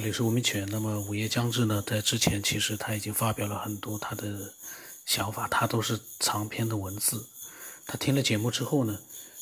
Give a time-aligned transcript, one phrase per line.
[0.00, 0.64] 这里是吴明全。
[0.70, 4.54] 那么午夜将至呢，在之前其实他已经发表了很多他的
[5.04, 7.26] 想法，他都是长篇的文字。
[7.84, 8.96] 他听了节目之后呢，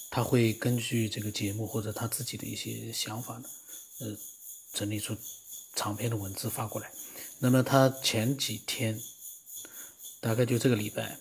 [0.09, 3.45] 他会根据这个节目或者他自己的一些想法呢，
[3.99, 4.17] 呃，
[4.73, 5.15] 整理出
[5.75, 6.91] 长篇的文字发过来。
[7.39, 8.99] 那么他前几天，
[10.23, 11.19] 大概就这个礼拜，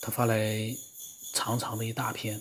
[0.00, 0.74] 他发来
[1.34, 2.40] 长长的一大篇。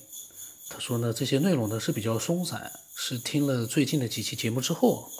[0.69, 5.11] 他说呢，这些内容呢是比较松散，是听了最近的几期节目之后。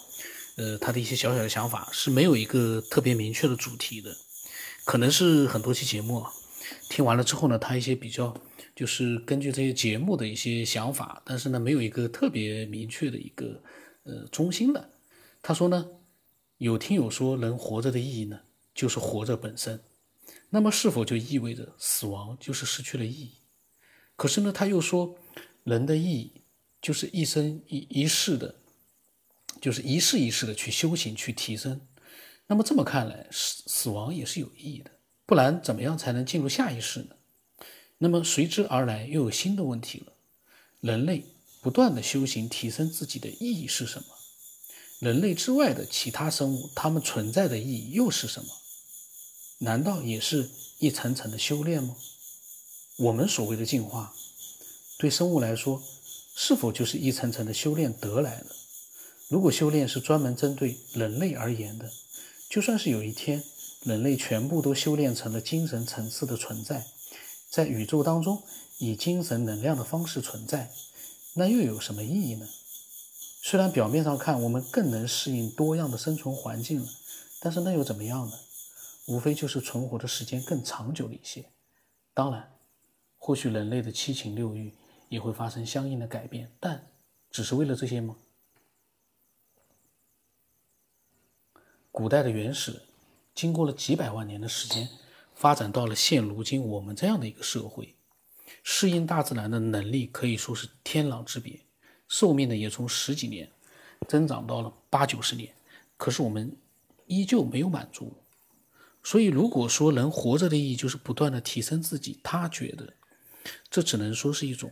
[0.56, 4.16] 呃，他的一些小小的想法是没有一个特别明确的主题的，
[4.86, 6.24] 可能是很多期节目
[6.90, 8.40] 听完了之后呢，他一些比较
[8.76, 13.60] 就是根据这些节目的一些想法，但是呢，没有一个特别明确的一个
[14.04, 14.90] 呃中心的。
[15.42, 15.88] 他说呢，
[16.60, 18.40] 有听友说人活着的意义呢，
[18.76, 19.82] 就是活着本身，
[20.52, 23.34] 那么是否就意味着死亡就是失去了意义？
[24.16, 25.16] 可是呢，他又说
[25.64, 26.42] 人的意义
[26.80, 28.54] 就是一生一一世的。
[29.64, 31.80] 就是一世一世的去修行去提升，
[32.48, 34.92] 那么这么看来，死死亡也是有意义的，
[35.26, 37.16] 不然怎么样才能进入下一世呢？
[37.98, 40.12] 那么随之而来又有新的问题了：
[40.82, 41.24] 人类
[41.62, 44.08] 不断的修行提升自己的意义是什么？
[45.00, 48.50] 人类之外的其他生物，它们存在的意义又是什么？
[49.60, 50.50] 难道也是
[50.80, 51.96] 一层层的修炼吗？
[52.98, 54.14] 我们所谓的进化，
[54.98, 55.82] 对生物来说，
[56.36, 58.48] 是否就是一层层的修炼得来的？
[59.34, 61.92] 如果修炼是专门针对人类而言的，
[62.52, 63.44] 就算是有一天
[63.82, 66.86] 人类全部都修炼成了精神层次的存在，
[67.50, 68.44] 在宇宙当中
[68.78, 70.72] 以精神能量的方式存在，
[71.34, 72.48] 那又有什么意义呢？
[73.42, 76.88] 虽然表面上看我们更能适应多样的生存环境了，
[77.40, 78.34] 但是那又怎么样呢？
[79.08, 81.44] 无非就是存活的时间更长久了一些。
[82.14, 82.52] 当然，
[83.18, 84.76] 或许人类的七情六欲
[85.10, 86.88] 也会发生相应的改变，但
[87.32, 88.16] 只是为了这些吗？
[91.94, 92.82] 古代的原始人，
[93.36, 94.90] 经过了几百万年的时间，
[95.36, 97.94] 发展到了现如今我们这样的一个社会，
[98.64, 101.60] 适应大自然的能力可以说是天壤之别，
[102.08, 103.48] 寿命呢也从十几年
[104.08, 105.54] 增长到了八九十年，
[105.96, 106.58] 可是我们
[107.06, 108.12] 依旧没有满足。
[109.04, 112.92] 所以，如果说人活着的意义就是不断的提升自己，他觉得
[113.70, 114.72] 这只能说是一种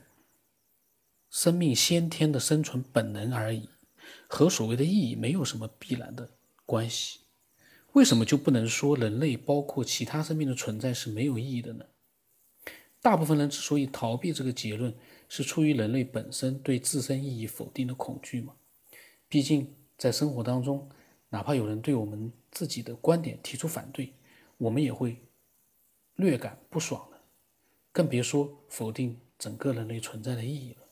[1.30, 3.70] 生命先天的生存本能而已，
[4.28, 6.28] 和所谓的意义没有什么必然的。
[6.72, 7.20] 关系，
[7.92, 11.86] 为什么就不能说人类包括其他生命的存在是没有意义的呢？
[13.02, 14.96] 大部分人之所以逃避这个结论，
[15.28, 18.54] 是出于人类本身对自身意义否定的恐惧嘛？
[19.28, 20.90] 毕竟在生活当中，
[21.28, 24.14] 哪怕有人对我们自己的观点提出反对，
[24.58, 25.18] 我们也会
[26.16, 27.20] 略感不爽的，
[27.92, 30.88] 更别说否定整个人类存在的意义了。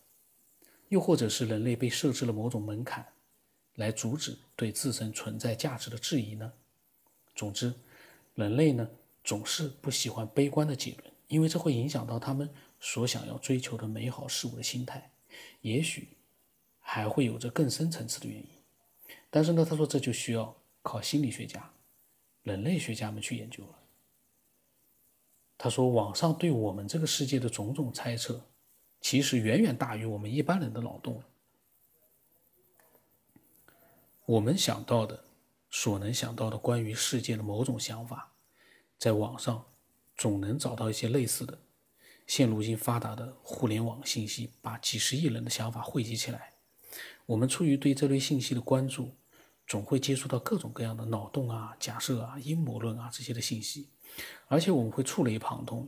[0.90, 3.08] 又或者是人类被设置了某种门槛。
[3.80, 6.52] 来阻止对自身存在价值的质疑呢？
[7.34, 7.74] 总之，
[8.36, 8.90] 人类呢
[9.24, 12.50] 总是不喜欢悲观的结论，因为这会影响到他们
[12.82, 15.10] 所想要追求的美好事物的心态。
[15.62, 16.10] 也许
[16.80, 18.48] 还会有着更深层次的原因，
[19.30, 21.72] 但是呢，他说这就需要靠心理学家、
[22.44, 23.80] 人类学家们去研究了。
[25.58, 28.42] 他说，网上对我们这个世界的种种猜测，
[29.00, 31.24] 其实远远大于我们一般人的脑洞。
[34.30, 35.24] 我们想到的，
[35.72, 38.32] 所能想到的关于世界的某种想法，
[39.00, 39.66] 在网上
[40.16, 41.58] 总能找到一些类似的。
[42.28, 46.54] 现如今发达的互联网信息，把几十亿人的想法汇集起来，
[47.26, 49.16] 我们出于对这类信息的关注，
[49.66, 53.90] 总会接触到各种各样的脑洞啊、假设啊、阴谋论啊这些的信息，
[54.46, 55.88] 而且我们会触类旁通，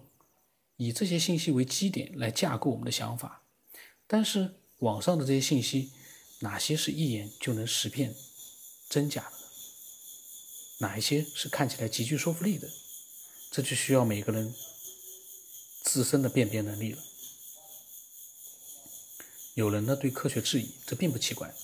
[0.78, 3.44] 以这些信息为基点来架构我们的想法。
[4.08, 5.92] 但是网上的这些信息，
[6.40, 8.16] 哪些是一眼就能识辨？
[8.92, 9.32] 真假的，
[10.80, 12.70] 哪一些是看起来极具说服力的？
[13.50, 14.54] 这就需要每个人
[15.82, 17.02] 自身的辨别能力了。
[19.54, 21.56] 有人呢对科学质疑，这并不奇怪。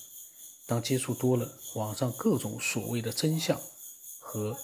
[0.65, 3.61] 当接触多了网上各种所谓的真相
[4.19, 4.57] 和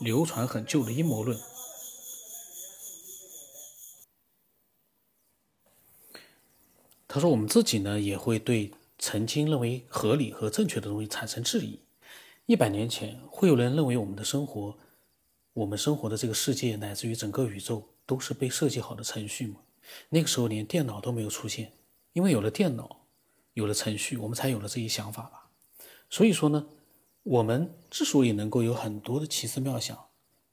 [0.00, 1.40] 流传很久的阴谋论，
[7.08, 8.70] 他说我们自己呢也会对。
[9.02, 11.80] 曾经认为合理和正确的东西产生质疑。
[12.46, 14.78] 一百年前，会有人认为我们的生活、
[15.54, 19.56] 我们生活的这个世界，乃至于整个宇宙都是被设计好的程序吗？
[20.10, 21.72] 那个时候连电脑都没有出现，
[22.12, 23.04] 因为有了电脑，
[23.54, 25.50] 有了程序，我们才有了这一想法吧。
[26.08, 26.64] 所以说呢，
[27.24, 29.98] 我们之所以能够有很多的奇思妙想，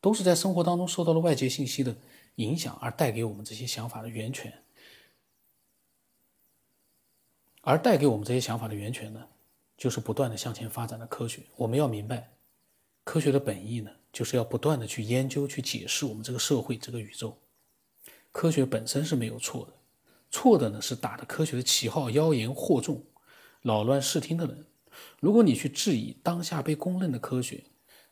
[0.01, 1.95] 都是在生活当中受到了外界信息的
[2.37, 4.51] 影响而带给我们这些想法的源泉。
[7.61, 9.27] 而带给我们这些想法的源泉呢，
[9.77, 11.43] 就是不断的向前发展的科学。
[11.55, 12.31] 我们要明白，
[13.03, 17.37] 科学的本意呢，就是要不断的去研究、去解释我们这个社会、这个宇宙。
[18.31, 19.73] 科学本身是没有错的，
[20.31, 23.03] 错的呢是打着科学的旗号妖言惑众、
[23.61, 24.65] 扰乱视听的人。
[25.19, 27.63] 如果你去质疑当下被公认的科学，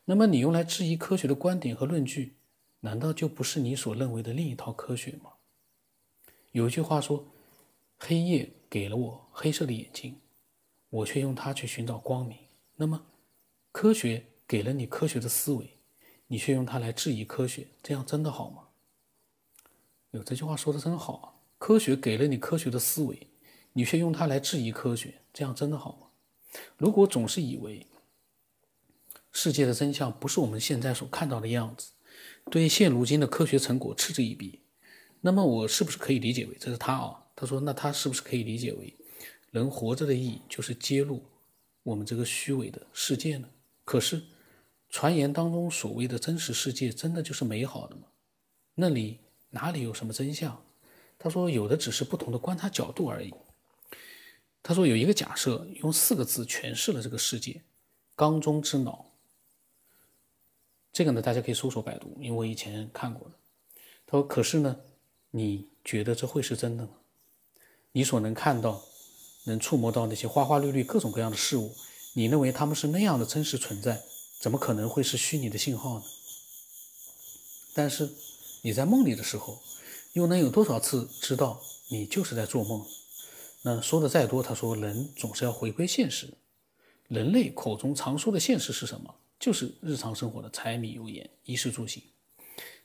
[0.04, 2.36] 那么你用来质疑科学的观点和论据，
[2.80, 5.32] 难道就不是你所认为的另一套科学吗？
[6.52, 7.26] 有一句话说
[7.98, 10.20] ：“黑夜给了我黑色的眼睛，
[10.88, 12.38] 我却用它去寻找光明。”
[12.76, 13.06] 那么，
[13.72, 15.78] 科学给了你科学的思维，
[16.28, 18.64] 你却用它来质疑科学，这样真的好吗？
[20.12, 21.26] 有这句话说的真好啊！
[21.58, 23.26] 科学给了你科学的思维，
[23.72, 26.06] 你却用它来质疑科学，这样真的好吗？
[26.76, 27.86] 如果总是以为
[29.32, 31.92] 世界的真相不是我们现在所看到的样子，
[32.50, 34.62] 对现如今的科学成果嗤之以鼻，
[35.20, 37.26] 那么我是不是可以理解为这是他啊？
[37.40, 38.92] 他说，那他是不是可以理解为
[39.52, 41.22] 人活着的意义就是揭露
[41.84, 43.48] 我们这个虚伪的世界呢？
[43.84, 44.20] 可是
[44.88, 48.08] 传言当中所谓的真实世界真的就是美好的吗？
[48.74, 49.20] 那里
[49.50, 50.60] 哪里有什么真相？
[51.16, 53.32] 他说，有的只是不同的观察角度而已。
[54.60, 57.62] 他说有一个假设，用四个字诠释了这个世界：
[58.16, 59.12] 缸中之脑。
[60.92, 63.34] 这个呢，大家可以搜索百度，因为我以前看过的。
[64.06, 64.80] 他说：“可是呢，
[65.30, 66.90] 你觉得这会是真的吗？
[67.98, 68.84] 你所能看到、
[69.46, 71.74] 能触摸到那些花花绿绿、各种各样的事物，
[72.12, 74.04] 你认为他们是那样的真实存在，
[74.38, 76.04] 怎么可能会是虚拟的信号呢？
[77.74, 78.08] 但是
[78.62, 79.60] 你在梦里的时候，
[80.12, 82.86] 又能有多少次知道你就是在做梦？”
[83.62, 86.32] 那说的再多，他说人总是要回归现实。
[87.08, 89.12] 人类口中常说的现实是什么？
[89.40, 92.00] 就是日常生活的柴米油盐、衣食住行。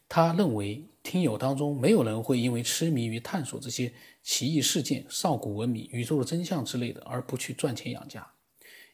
[0.09, 3.94] 他认为听友当中没有人会因为痴迷于探索这些
[4.24, 8.25] 奇异事件、上古文明、宇宙的真相之类的而不去赚钱养家，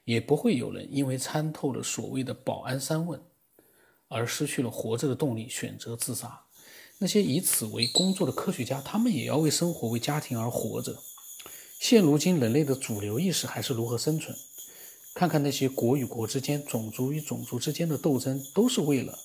[0.03, 3.21] 也不会有人因为参透了所谓的保安三问
[4.07, 6.41] 而失去了活着的动力，选择自杀。
[6.97, 10.97] 那些以此为工作的科学家，他们也要为生活、为家庭而活着。
[11.79, 14.35] 现如今，人类的主流意识还是如何生存？
[15.13, 19.17] 看看那些国与国之间、种族与种族之间的斗争，都是为了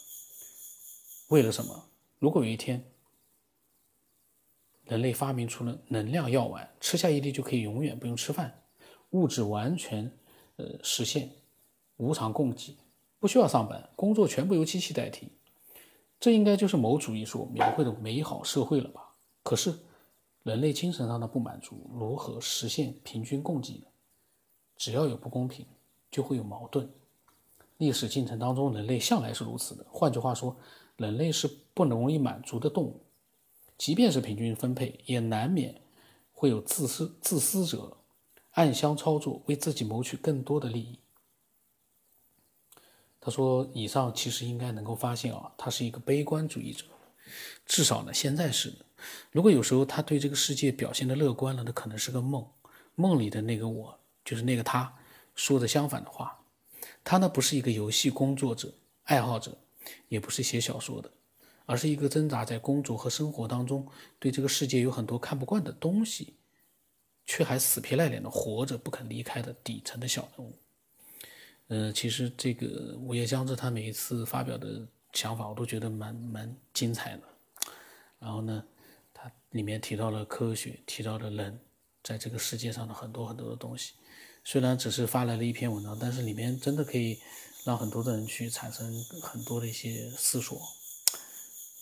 [1.29, 1.89] 为了什么？
[2.19, 2.85] 如果有一天，
[4.87, 8.63] 人类发明出了能量药丸，吃下一粒就可以永远不用吃饭，
[9.11, 10.11] 物质完全
[10.57, 11.31] 呃实现
[11.97, 12.77] 无偿供给，
[13.19, 15.29] 不需要上班，工作全部由机器代替，
[16.21, 19.15] 这应该就是某主义所描绘的美好社会了吧？
[19.43, 19.75] 可是。
[20.45, 23.87] 人类精神上的不满足如何实现平均供给呢？
[24.77, 25.65] 只要有不公平，
[26.11, 26.87] 就会有矛盾。
[27.79, 29.87] 历史进程当中，人类向来是如此的。
[29.91, 30.55] 换句话说，
[30.99, 33.01] 人类是不容易满足的动物。
[33.77, 35.83] 即便是平均分配，也难免
[36.33, 37.97] 会有自私自私者
[38.53, 40.99] 暗箱操作，为自己谋取更多的利益。
[43.21, 46.85] 他说：“以上其实应该能够发现啊，他是一个悲观主义者，
[47.65, 48.73] 至少呢，现在是。”
[49.33, 52.47] 如果有时候他对这个世界表现的乐观了，那可能是个梦，
[52.95, 54.95] 梦里的那个我，就是那个他
[55.35, 56.41] 说的相反的话。
[57.03, 58.73] 他呢不是一个游戏工作者、
[59.05, 59.59] 爱好者，
[60.09, 61.11] 也不是写小说的，
[61.67, 63.87] 而是一个挣扎在工作和生活当中，
[64.19, 66.35] 对这个世界有很多看不惯的东西，
[67.27, 70.59] 却还死皮赖脸的活着不肯离开的底层的小人物。
[71.69, 77.23] 嗯，其实这个午夜将至，他每一次发表的想法，我都觉得蛮蛮精彩的。
[78.19, 78.65] 然后呢？
[79.17, 81.59] 他里面提到了科学，提到了人
[82.03, 83.95] 在这个世界上的很多很多的东西。
[84.43, 87.19] 虽然只是发来了一篇文章，但是里面真的可以
[87.65, 88.93] 让很多的人去产生
[89.23, 90.61] 很多的一些思索，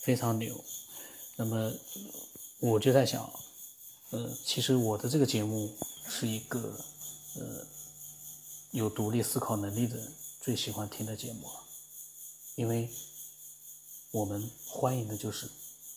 [0.02, 0.62] 非常牛。
[1.36, 1.72] 那么
[2.58, 3.28] 我就在想，
[4.10, 5.74] 呃，其实我的这个节目
[6.08, 6.76] 是一个
[7.36, 7.66] 呃
[8.72, 11.60] 有独立思考能力的人最喜欢听的节目了，
[12.56, 12.90] 因为
[14.10, 15.48] 我们欢迎的就是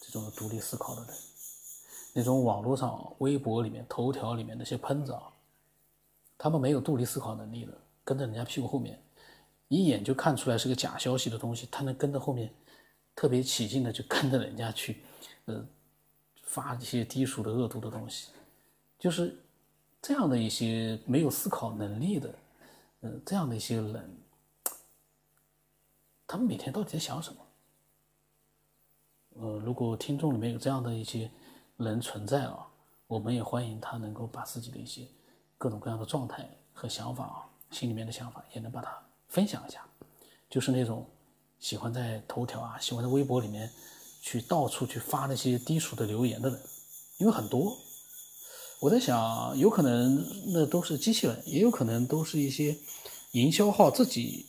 [0.02, 1.14] 这种独立思考的人。
[2.14, 5.24] 那种网络上、微博里面、头条里面那些喷子啊，
[6.38, 7.74] 他们没有独立思考能力的，
[8.06, 9.04] 跟着人家屁股后面，
[9.68, 12.54] 一眼就看出来是个假消息的东西，他能跟着后面，
[13.16, 15.02] 特别起劲的就跟着人家去，
[15.46, 15.66] 呃，
[16.44, 18.32] 发一些低俗的、恶毒的东西，
[19.00, 19.36] 就是
[20.02, 22.36] 这样的一些没有思考能力的，
[23.02, 24.18] 呃，这样的一些人，
[26.28, 27.42] 他们每天到底在想什么？
[29.38, 31.32] 呃，如果听众里面有这样的一些。
[31.78, 32.66] 人存在啊，
[33.06, 35.06] 我们也欢迎他能够把自己的一些
[35.58, 39.86] 各种各样的状态和想法啊，心里面的想法也能把它分享一下。
[40.50, 41.06] 就是那种
[41.66, 43.72] 喜欢在头条啊，喜欢在微博里面
[44.22, 46.62] 去到处去发那些低俗的留言的人，
[47.18, 47.76] 因为很多。
[48.80, 52.78] 我在想，有可能那都是机器人，也有可能都是一些
[53.32, 54.46] 营销号自己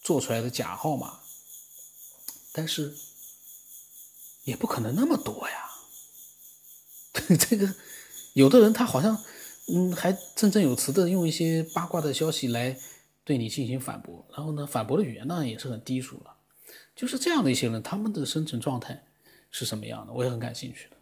[0.00, 1.18] 做出来的假号码，
[2.52, 2.94] 但是
[4.44, 5.70] 也不可能那么多呀。
[7.36, 7.74] 这个
[8.34, 9.20] 有的人他好像
[9.66, 12.78] 嗯还振振有词的用一些八卦的消息来
[13.24, 16.36] 对你进行反驳，然后呢反驳的语言呢也是很低俗了，
[16.94, 19.06] 就是这样的一些人，他们的生存状态
[19.50, 20.12] 是什么样的？
[20.12, 20.96] 我也很感兴趣的。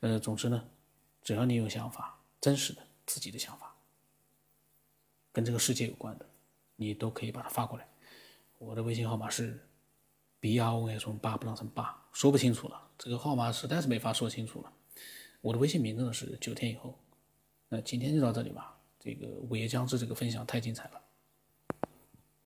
[0.00, 0.68] 呃，总之呢，
[1.22, 2.20] 只要你有想法。
[2.40, 3.74] 真实的自己的想法，
[5.32, 6.28] 跟这个世界有关的，
[6.76, 7.88] 你都可以把它发过来。
[8.58, 9.66] 我的微信号码是
[10.40, 14.70] b r o s 八不当成八，说不清楚了，这个号码实在是没法说清楚了。
[15.40, 16.98] 我的微信名字呢是九天以后。
[17.70, 21.00] 那今天就到这里吧，这个午夜将至这个分享太精彩了。